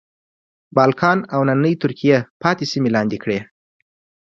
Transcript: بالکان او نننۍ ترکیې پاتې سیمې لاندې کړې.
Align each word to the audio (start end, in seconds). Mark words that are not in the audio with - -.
بالکان 0.75 1.19
او 1.33 1.41
نننۍ 1.47 1.75
ترکیې 1.83 2.17
پاتې 2.41 2.65
سیمې 2.71 2.89
لاندې 2.95 3.17
کړې. 3.23 3.39